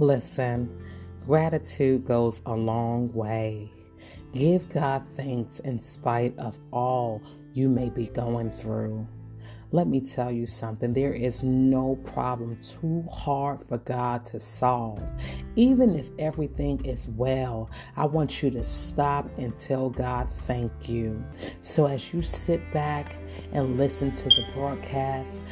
Listen, 0.00 0.70
gratitude 1.24 2.04
goes 2.04 2.40
a 2.46 2.54
long 2.54 3.12
way. 3.12 3.72
Give 4.32 4.68
God 4.68 5.08
thanks 5.08 5.58
in 5.58 5.80
spite 5.80 6.38
of 6.38 6.56
all 6.70 7.20
you 7.52 7.68
may 7.68 7.90
be 7.90 8.06
going 8.06 8.52
through. 8.52 9.08
Let 9.72 9.88
me 9.88 10.00
tell 10.00 10.30
you 10.30 10.46
something. 10.46 10.92
There 10.92 11.12
is 11.12 11.42
no 11.42 11.96
problem 12.06 12.60
too 12.62 13.02
hard 13.10 13.66
for 13.68 13.78
God 13.78 14.24
to 14.26 14.38
solve. 14.38 15.02
Even 15.56 15.98
if 15.98 16.10
everything 16.18 16.82
is 16.84 17.08
well, 17.08 17.68
I 17.96 18.06
want 18.06 18.40
you 18.40 18.50
to 18.52 18.62
stop 18.62 19.28
and 19.36 19.56
tell 19.56 19.90
God 19.90 20.30
thank 20.30 20.88
you. 20.88 21.22
So 21.62 21.86
as 21.86 22.14
you 22.14 22.22
sit 22.22 22.60
back 22.72 23.16
and 23.52 23.76
listen 23.76 24.12
to 24.12 24.28
the 24.28 24.46
broadcast, 24.54 25.42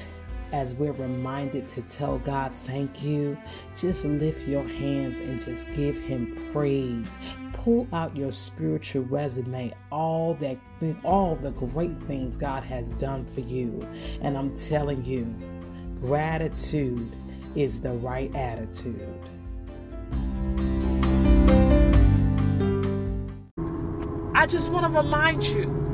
as 0.52 0.74
we're 0.74 0.92
reminded 0.92 1.68
to 1.70 1.82
tell 1.82 2.18
God 2.18 2.52
thank 2.52 3.02
you, 3.02 3.36
just 3.74 4.04
lift 4.04 4.46
your 4.46 4.64
hands 4.64 5.20
and 5.20 5.40
just 5.40 5.70
give 5.72 5.98
Him 5.98 6.50
praise. 6.52 7.18
Pull 7.52 7.88
out 7.92 8.16
your 8.16 8.32
spiritual 8.32 9.02
resume, 9.04 9.72
all 9.90 10.34
that, 10.34 10.58
all 11.04 11.36
the 11.36 11.50
great 11.52 12.00
things 12.04 12.36
God 12.36 12.62
has 12.62 12.92
done 12.94 13.24
for 13.26 13.40
you. 13.40 13.86
And 14.20 14.38
I'm 14.38 14.54
telling 14.54 15.04
you, 15.04 15.34
gratitude 16.00 17.14
is 17.54 17.80
the 17.80 17.94
right 17.94 18.34
attitude. 18.36 19.18
I 24.34 24.46
just 24.46 24.70
want 24.70 24.86
to 24.92 24.96
remind 24.96 25.44
you 25.44 25.85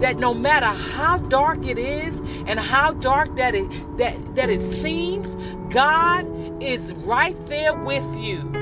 that 0.00 0.18
no 0.18 0.34
matter 0.34 0.66
how 0.66 1.18
dark 1.18 1.64
it 1.66 1.78
is 1.78 2.20
and 2.46 2.60
how 2.60 2.92
dark 2.94 3.36
that 3.36 3.54
it 3.54 3.70
that 3.98 4.36
that 4.36 4.50
it 4.50 4.60
seems, 4.60 5.36
God 5.72 6.26
is 6.62 6.92
right 7.06 7.36
there 7.46 7.74
with 7.74 8.06
you. 8.18 8.52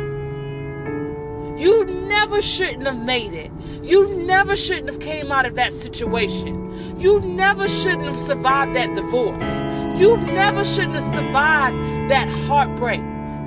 You 1.58 1.84
never 1.86 2.42
shouldn't 2.42 2.86
have 2.86 3.04
made 3.04 3.32
it. 3.32 3.52
You 3.82 4.16
never 4.26 4.56
shouldn't 4.56 4.88
have 4.88 5.00
came 5.00 5.32
out 5.32 5.46
of 5.46 5.54
that 5.56 5.72
situation. 5.72 6.98
You 6.98 7.20
never 7.20 7.68
shouldn't 7.68 8.06
have 8.06 8.18
survived 8.20 8.74
that 8.76 8.94
divorce. 8.94 9.62
You 9.98 10.16
never 10.18 10.64
shouldn't 10.64 10.94
have 10.94 11.04
survived 11.04 11.76
that 12.10 12.28
heartbreak, 12.28 13.00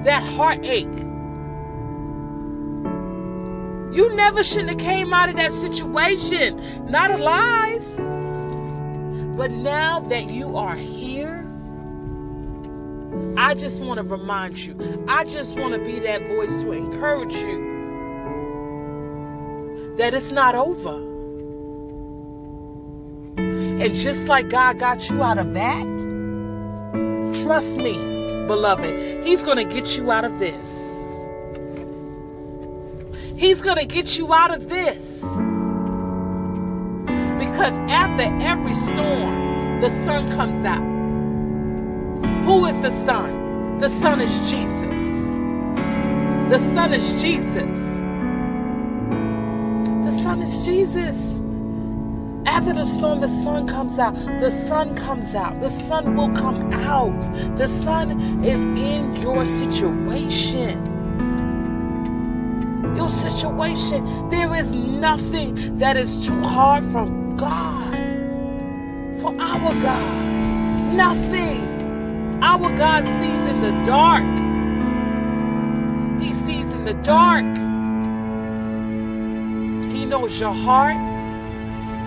that 0.05 0.23
heartache. 0.23 0.88
You 3.91 4.13
never 4.16 4.43
shouldn't 4.43 4.69
have 4.69 4.80
came 4.80 5.13
out 5.13 5.30
of 5.30 5.35
that 5.35 5.52
situation 5.52 6.61
not 6.89 7.11
alive. 7.11 7.83
But 9.38 9.52
now 9.52 9.99
that 9.99 10.29
you 10.29 10.57
are 10.57 10.75
here, 10.75 11.45
I 13.38 13.53
just 13.53 13.81
want 13.81 13.99
to 13.99 14.03
remind 14.03 14.57
you. 14.57 15.05
I 15.07 15.23
just 15.25 15.55
want 15.57 15.73
to 15.75 15.79
be 15.79 15.99
that 15.99 16.27
voice 16.27 16.61
to 16.63 16.71
encourage 16.71 17.35
you 17.35 17.77
that 19.97 20.13
it's 20.13 20.31
not 20.31 20.55
over. 20.55 21.07
And 23.38 23.94
just 23.94 24.27
like 24.27 24.49
God 24.49 24.79
got 24.79 25.09
you 25.09 25.22
out 25.23 25.38
of 25.38 25.53
that, 25.53 25.83
trust 27.44 27.77
me, 27.77 27.94
beloved, 28.47 29.23
He's 29.23 29.44
going 29.44 29.57
to 29.57 29.66
get 29.66 29.97
you 29.97 30.11
out 30.11 30.25
of 30.25 30.39
this. 30.39 31.06
He's 33.38 33.61
going 33.61 33.77
to 33.77 33.85
get 33.85 34.17
you 34.17 34.33
out 34.33 34.52
of 34.52 34.67
this. 34.67 35.21
Because 37.38 37.77
after 37.88 38.23
every 38.41 38.73
storm, 38.73 39.79
the 39.79 39.91
sun 39.91 40.31
comes 40.31 40.66
out. 40.66 40.81
Who 42.45 42.66
is 42.66 42.81
the 42.81 42.89
sun? 42.89 43.77
The 43.77 43.89
sun 43.89 44.21
is 44.21 44.49
Jesus. 44.49 45.33
The 46.49 46.57
sun 46.57 46.94
is 46.94 47.22
Jesus. 47.22 48.00
The 50.06 50.12
sun 50.12 50.41
is 50.41 50.66
Jesus. 50.66 51.39
After 52.47 52.73
the 52.73 52.85
storm, 52.85 53.19
the 53.19 53.28
sun 53.28 53.67
comes 53.67 54.00
out. 54.00 54.16
The 54.16 54.50
sun 54.50 54.95
comes 54.95 55.35
out. 55.35 55.59
The 55.62 55.69
sun 55.69 56.16
will 56.16 56.33
come 56.33 56.73
out. 56.73 57.22
The 57.56 57.67
sun 57.67 58.44
is 58.44 58.66
in 58.66 59.16
your 59.17 59.45
situation 59.45 60.87
your 62.97 63.09
situation. 63.09 64.30
There 64.30 64.53
is 64.56 64.75
nothing 64.75 65.78
that 65.78 65.96
is 65.96 66.25
too 66.25 66.41
hard 66.41 66.84
from 66.84 67.38
God. 67.38 67.96
For 69.22 69.34
our 69.40 69.74
God. 69.81 70.25
Nothing. 70.94 72.41
Our 72.41 72.75
God 72.75 73.03
sees 73.06 73.46
in 73.52 73.62
the 73.62 73.72
dark. 73.84 74.25
He 76.22 76.34
sees 76.34 76.74
in 76.74 76.86
the 76.86 76.96
dark. 76.96 77.46
He 79.91 80.06
knows 80.06 80.40
your 80.40 80.53
heart. 80.53 80.97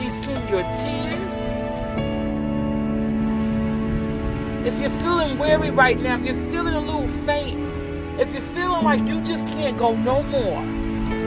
He's 0.01 0.15
seen 0.15 0.47
your 0.49 0.63
tears. 0.75 1.51
If 4.67 4.81
you're 4.81 4.91
feeling 4.91 5.39
weary 5.39 5.71
right 5.71 5.99
now, 5.99 6.17
if 6.17 6.25
you're 6.25 6.51
feeling 6.51 6.75
a 6.75 6.81
little 6.81 7.09
faint, 7.09 7.60
if 8.21 8.35
you're 8.35 8.43
feeling 8.43 8.85
like 8.85 9.01
you 9.09 9.23
just 9.23 9.49
can't 9.49 9.79
go 9.79 9.97
no 9.97 10.23
more, 10.23 10.63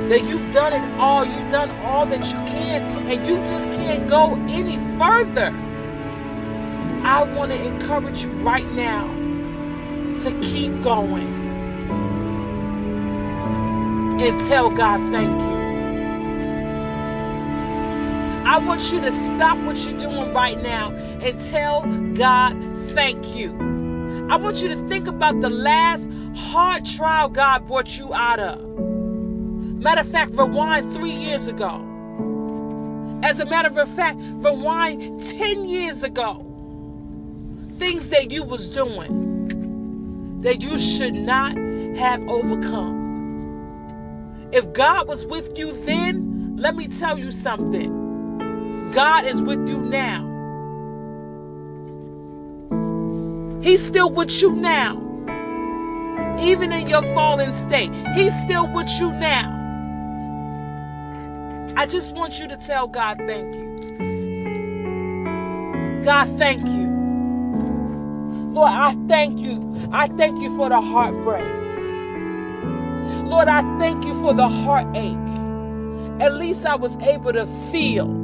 that 0.09 0.23
you've 0.25 0.53
done 0.53 0.73
it 0.73 0.99
all, 0.99 1.25
you've 1.25 1.49
done 1.49 1.71
all 1.83 2.05
that 2.05 2.23
you 2.27 2.37
can, 2.45 2.83
and 3.09 3.25
you 3.25 3.37
just 3.37 3.71
can't 3.71 4.07
go 4.07 4.35
any 4.47 4.77
further, 4.99 5.51
I 7.03 7.23
want 7.23 7.51
to 7.51 7.61
encourage 7.65 8.23
you 8.23 8.29
right 8.41 8.71
now 8.73 9.07
to 10.19 10.39
keep 10.41 10.81
going 10.81 11.27
and 14.21 14.39
tell 14.39 14.69
God 14.69 14.99
thank 15.11 15.41
you. 15.41 15.53
I 18.45 18.59
want 18.59 18.93
you 18.93 19.01
to 19.01 19.11
stop 19.11 19.57
what 19.59 19.77
you're 19.83 19.97
doing 19.97 20.31
right 20.31 20.61
now 20.61 20.91
and 20.91 21.41
tell 21.41 21.81
God 22.13 22.55
thank 22.89 23.35
you. 23.35 23.72
I 24.29 24.37
want 24.37 24.61
you 24.61 24.69
to 24.69 24.77
think 24.87 25.07
about 25.07 25.41
the 25.41 25.49
last 25.49 26.09
hard 26.35 26.85
trial 26.85 27.29
God 27.29 27.67
brought 27.67 27.97
you 27.97 28.13
out 28.13 28.39
of. 28.39 28.61
Matter 29.79 30.01
of 30.01 30.07
fact, 30.07 30.33
rewind 30.33 30.91
three 30.93 31.11
years 31.11 31.47
ago. 31.47 31.89
As 33.21 33.39
a 33.39 33.45
matter 33.45 33.79
of 33.79 33.89
fact, 33.89 34.17
rewind 34.19 35.19
10 35.23 35.65
years 35.65 36.03
ago. 36.03 36.45
Things 37.77 38.09
that 38.09 38.31
you 38.31 38.43
was 38.43 38.69
doing 38.69 40.41
that 40.41 40.61
you 40.61 40.77
should 40.77 41.13
not 41.13 41.57
have 41.97 42.21
overcome. 42.27 43.03
If 44.51 44.73
God 44.73 45.07
was 45.07 45.25
with 45.25 45.57
you 45.57 45.71
then, 45.71 46.57
let 46.57 46.75
me 46.75 46.87
tell 46.87 47.17
you 47.17 47.31
something. 47.31 48.91
God 48.93 49.25
is 49.25 49.41
with 49.41 49.67
you 49.67 49.81
now. 49.81 50.32
He's 53.63 53.85
still 53.85 54.09
with 54.09 54.41
you 54.41 54.53
now. 54.53 54.99
Even 56.39 56.73
in 56.73 56.87
your 56.89 57.01
fallen 57.13 57.53
state, 57.53 57.91
He's 58.13 58.37
still 58.43 58.67
with 58.73 58.89
you 58.99 59.11
now. 59.11 59.61
I 61.77 61.85
just 61.85 62.13
want 62.13 62.39
you 62.39 62.47
to 62.49 62.57
tell 62.57 62.87
God 62.87 63.17
thank 63.19 63.55
you. 63.55 63.73
God, 66.03 66.27
thank 66.37 66.65
you. 66.67 66.89
Lord, 68.53 68.71
I 68.71 68.93
thank 69.07 69.39
you. 69.39 69.89
I 69.91 70.07
thank 70.07 70.41
you 70.41 70.55
for 70.57 70.69
the 70.69 70.81
heartbreak. 70.81 71.45
Lord, 73.25 73.47
I 73.47 73.61
thank 73.79 74.05
you 74.05 74.13
for 74.21 74.33
the 74.33 74.47
heartache. 74.49 75.17
At 76.21 76.33
least 76.35 76.65
I 76.65 76.75
was 76.75 76.97
able 76.97 77.33
to 77.33 77.45
feel. 77.71 78.22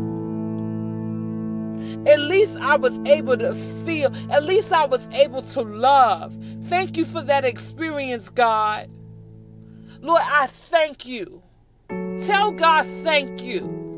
At 2.08 2.20
least 2.20 2.58
I 2.58 2.78
was 2.78 3.00
able 3.00 3.38
to 3.38 3.54
feel. 3.86 4.13
At 4.31 4.44
least 4.44 4.74
I 4.74 4.86
was 4.86 5.07
able 5.12 5.42
to 5.44 5.62
love. 5.62 6.34
Thank 6.63 6.98
you 6.98 7.06
for 7.06 7.22
that 7.24 7.46
experience, 7.46 8.30
God. 8.30 8.90
Lord, 10.01 10.22
I 10.24 10.48
thank 10.48 11.06
you. 11.06 11.42
Tell 12.19 12.51
God 12.51 12.86
thank 12.86 13.42
you. 13.44 13.92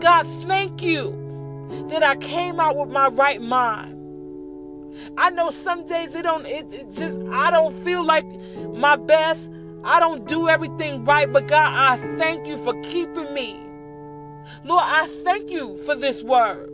God, 0.00 0.26
thank 0.26 0.82
you 0.82 1.24
that 1.88 2.02
I 2.02 2.16
came 2.16 2.60
out 2.60 2.76
with 2.76 2.90
my 2.90 3.08
right 3.08 3.40
mind. 3.40 4.12
I 5.18 5.30
know 5.30 5.50
some 5.50 5.86
days 5.86 6.14
it 6.14 6.22
don't 6.22 6.46
it, 6.46 6.72
it 6.72 6.92
just 6.92 7.20
I 7.32 7.50
don't 7.50 7.72
feel 7.72 8.04
like 8.04 8.26
my 8.74 8.96
best. 8.96 9.50
I 9.84 10.00
don't 10.00 10.26
do 10.26 10.48
everything 10.48 11.04
right, 11.04 11.32
but 11.32 11.48
God, 11.48 11.72
I 11.74 11.96
thank 12.16 12.46
you 12.46 12.56
for 12.56 12.80
keeping 12.82 13.32
me. 13.34 13.65
Lord, 14.64 14.84
I 14.84 15.06
thank 15.06 15.50
you 15.50 15.76
for 15.76 15.94
this 15.94 16.22
word. 16.22 16.72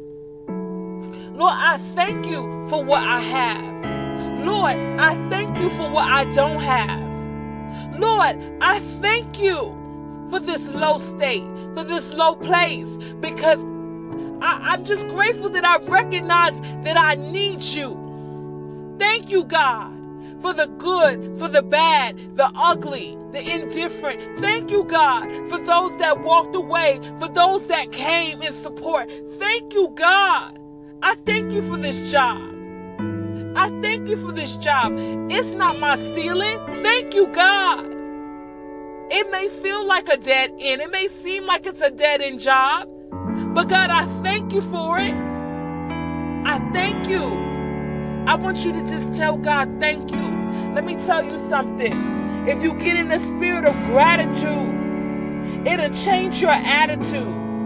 Lord, 1.35 1.55
I 1.55 1.79
thank 1.95 2.27
you 2.27 2.69
for 2.69 2.85
what 2.85 3.03
I 3.03 3.21
have. 3.21 4.45
Lord, 4.47 4.77
I 4.77 5.15
thank 5.31 5.59
you 5.59 5.71
for 5.71 5.91
what 5.91 6.11
I 6.11 6.25
don't 6.25 6.61
have. 6.61 7.99
Lord, 7.99 8.39
I 8.61 8.79
thank 9.01 9.41
you 9.41 9.77
for 10.31 10.41
this 10.41 10.69
low 10.69 10.99
state, 10.99 11.45
for 11.75 11.85
this 11.85 12.15
low 12.15 12.35
place, 12.35 12.97
because 13.21 13.65
I, 14.43 14.75
am 14.75 14.85
just 14.85 15.09
grateful 15.09 15.51
that 15.51 15.65
I 15.65 15.79
recognize 15.87 16.61
that 16.61 16.97
I 16.97 17.15
need 17.15 17.63
you. 17.63 18.97
Thank 18.99 19.31
you, 19.31 19.45
God, 19.45 19.93
for 20.43 20.53
the 20.53 20.67
good, 20.67 21.39
for 21.39 21.49
the 21.49 21.62
bad, 21.62 22.37
the 22.37 22.50
ugly, 22.56 23.17
the 23.33 23.41
indifferent. 23.41 24.41
Thank 24.41 24.71
you, 24.71 24.85
God, 24.85 25.31
for 25.49 25.59
those 25.59 25.97
that 25.99 26.21
walked 26.23 26.56
away, 26.56 27.00
for 27.19 27.29
those 27.29 27.69
that 27.69 27.93
came 27.93 28.43
in 28.43 28.53
support. 28.53 29.11
Thank 29.39 29.75
you, 29.75 29.91
God. 29.94 30.59
I 31.03 31.15
thank 31.27 31.53
you 31.53 31.62
for 31.62 31.79
this 31.79 32.11
job. 32.12 32.41
I 33.56 33.69
thank 33.83 34.09
you 34.09 34.17
for 34.17 34.33
this 34.33 34.56
job. 34.56 34.93
It's 35.31 35.55
not 35.55 35.79
my 35.79 35.97
ceiling. 35.97 36.59
Thank 36.83 37.15
you, 37.15 37.29
God. 37.29 37.87
It 39.11 39.31
may 39.31 39.49
feel 39.49 39.87
like 39.87 40.09
a 40.09 40.17
dead 40.17 40.53
end, 40.59 40.81
it 40.81 40.91
may 40.91 41.09
seem 41.09 41.47
like 41.47 41.67
it's 41.67 41.83
a 41.83 41.91
dead 41.91 42.23
end 42.23 42.41
job, 42.41 42.89
but 43.55 43.69
God, 43.69 43.91
I 43.91 44.06
thank 44.23 44.55
you 44.55 44.62
for 44.62 44.99
it. 44.99 45.15
I 46.44 46.59
thank 46.73 47.09
you. 47.09 47.52
I 48.27 48.37
want 48.37 48.65
you 48.65 48.73
to 48.73 48.81
just 48.87 49.15
tell 49.17 49.37
God, 49.37 49.81
thank 49.81 50.11
you. 50.13 50.73
Let 50.75 50.85
me 50.85 50.97
tell 50.97 51.25
you 51.25 51.39
something. 51.39 52.49
If 52.49 52.63
you 52.63 52.75
get 52.75 52.97
in 52.97 53.09
the 53.09 53.19
spirit 53.19 53.65
of 53.65 53.75
gratitude, 53.87 54.93
it'll 55.67 55.91
change 55.91 56.41
your 56.41 56.51
attitude. 56.53 57.57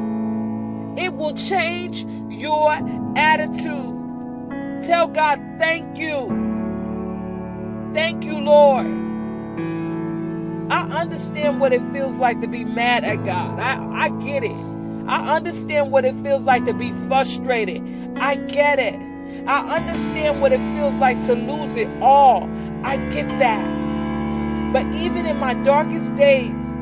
It 0.98 1.14
will 1.14 1.34
change 1.34 2.04
your 2.30 2.72
attitude. 3.16 4.16
Tell 4.82 5.08
God, 5.08 5.40
thank 5.58 5.98
you. 5.98 6.50
Thank 7.94 8.24
you, 8.24 8.40
Lord. 8.40 8.86
I 10.70 10.82
understand 11.00 11.60
what 11.60 11.72
it 11.72 11.82
feels 11.92 12.16
like 12.16 12.40
to 12.40 12.48
be 12.48 12.64
mad 12.64 13.04
at 13.04 13.24
God. 13.24 13.60
I, 13.60 14.06
I 14.06 14.10
get 14.24 14.44
it. 14.44 14.56
I 15.08 15.36
understand 15.36 15.92
what 15.92 16.04
it 16.04 16.14
feels 16.22 16.44
like 16.44 16.66
to 16.66 16.74
be 16.74 16.92
frustrated. 17.08 17.82
I 18.16 18.36
get 18.36 18.80
it. 18.80 19.00
I 19.46 19.76
understand 19.76 20.40
what 20.40 20.52
it 20.52 20.60
feels 20.74 20.96
like 20.96 21.20
to 21.26 21.34
lose 21.34 21.76
it 21.76 21.88
all. 22.00 22.48
I 22.82 22.96
get 23.10 23.28
that. 23.38 23.64
But 24.72 24.86
even 24.94 25.26
in 25.26 25.36
my 25.38 25.54
darkest 25.54 26.14
days, 26.16 26.76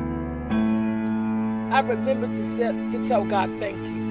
I 1.71 1.81
remember 1.81 2.27
to, 2.35 2.89
to 2.91 3.03
tell 3.03 3.25
God 3.25 3.49
thank 3.59 3.77
you. 3.77 4.05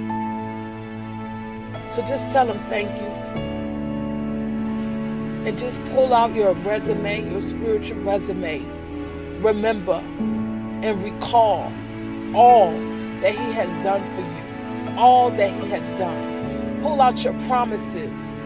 So 1.90 2.02
just 2.04 2.32
tell 2.32 2.50
him 2.50 2.58
thank 2.68 2.90
you. 3.00 3.08
And 5.46 5.58
just 5.58 5.84
pull 5.86 6.14
out 6.14 6.34
your 6.34 6.54
resume, 6.54 7.30
your 7.30 7.40
spiritual 7.40 7.98
resume. 8.00 8.60
Remember 9.40 10.02
and 10.84 11.02
recall 11.02 11.72
all 12.34 12.72
that 13.20 13.32
He 13.32 13.52
has 13.52 13.78
done 13.78 14.02
for 14.14 14.20
you, 14.22 14.98
all 14.98 15.30
that 15.30 15.50
He 15.50 15.68
has 15.70 15.90
done. 15.98 16.33
Pull 16.84 17.00
out 17.00 17.24
your 17.24 17.32
promises. 17.46 18.42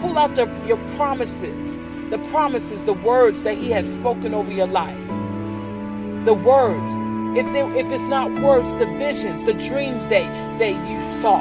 Pull 0.00 0.18
out 0.18 0.34
the, 0.34 0.50
your 0.66 0.76
promises, 0.96 1.78
the 2.10 2.18
promises, 2.32 2.82
the 2.82 2.94
words 2.94 3.44
that 3.44 3.56
He 3.56 3.70
has 3.70 3.94
spoken 3.94 4.34
over 4.34 4.50
your 4.50 4.66
life. 4.66 4.98
The 6.24 6.34
words. 6.34 6.94
If, 7.38 7.46
they, 7.52 7.62
if 7.78 7.86
it's 7.92 8.08
not 8.08 8.42
words, 8.42 8.74
the 8.74 8.86
visions, 8.86 9.44
the 9.44 9.54
dreams 9.54 10.08
that, 10.08 10.58
that 10.58 10.90
you 10.90 11.00
saw. 11.14 11.38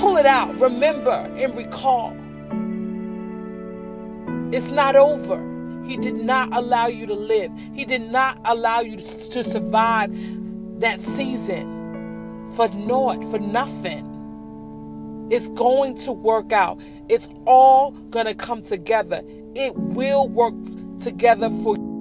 Pull 0.00 0.18
it 0.18 0.26
out. 0.26 0.56
Remember 0.60 1.34
and 1.36 1.52
recall. 1.56 2.16
It's 4.54 4.70
not 4.70 4.94
over. 4.94 5.42
He 5.84 5.96
did 5.96 6.14
not 6.14 6.56
allow 6.56 6.86
you 6.86 7.06
to 7.06 7.14
live. 7.14 7.50
He 7.74 7.84
did 7.84 8.02
not 8.12 8.38
allow 8.44 8.82
you 8.82 8.98
to 8.98 9.42
survive 9.42 10.16
that 10.78 11.00
season 11.00 12.52
for 12.54 12.68
naught, 12.68 13.24
for 13.32 13.40
nothing. 13.40 14.15
It's 15.30 15.48
going 15.50 15.98
to 16.00 16.12
work 16.12 16.52
out. 16.52 16.80
It's 17.08 17.28
all 17.46 17.92
going 18.10 18.26
to 18.26 18.34
come 18.34 18.62
together. 18.62 19.22
It 19.54 19.76
will 19.76 20.28
work 20.28 20.54
together 21.00 21.50
for 21.62 21.76
you. 21.76 21.95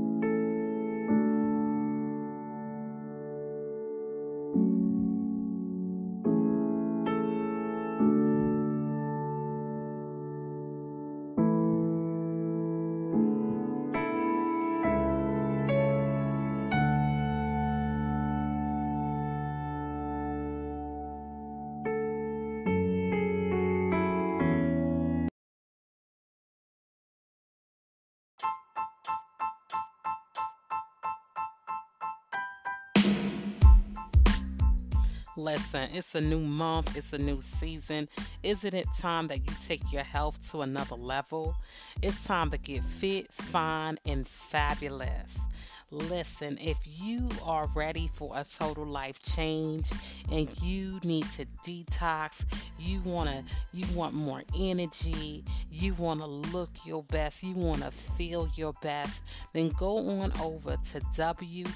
Listen, 35.38 35.90
it's 35.94 36.16
a 36.16 36.22
new 36.22 36.40
month, 36.40 36.96
it's 36.96 37.12
a 37.12 37.18
new 37.18 37.42
season. 37.42 38.08
Isn't 38.42 38.74
it 38.74 38.88
time 38.98 39.28
that 39.28 39.40
you 39.40 39.54
take 39.68 39.82
your 39.92 40.04
health 40.04 40.40
to 40.52 40.62
another 40.62 40.96
level? 40.96 41.58
It's 42.02 42.24
time 42.24 42.52
to 42.52 42.58
get 42.58 42.82
fit, 42.86 43.30
fine, 43.34 43.98
and 44.06 44.26
fabulous. 44.26 45.38
Listen, 45.92 46.58
if 46.62 46.78
you 46.86 47.30
are 47.44 47.68
ready 47.76 48.10
for 48.14 48.32
a 48.38 48.46
total 48.46 48.86
life 48.86 49.22
change 49.22 49.92
and 50.32 50.50
you 50.62 51.02
need 51.04 51.30
to 51.34 51.46
detox, 51.66 52.46
you 52.80 53.02
want 53.02 53.30
to 53.30 53.44
you 53.74 53.86
want 53.94 54.14
more 54.14 54.42
energy, 54.58 55.44
you 55.70 55.94
want 55.96 56.22
to 56.22 56.26
look 56.26 56.70
your 56.86 57.04
best, 57.04 57.44
you 57.44 57.54
want 57.54 57.82
to 57.82 57.92
feel 57.92 58.50
your 58.56 58.74
best, 58.82 59.22
then 59.54 59.68
go 59.70 59.98
on 60.22 60.32
over 60.40 60.78
to 60.92 61.00
www.getfit 61.02 61.74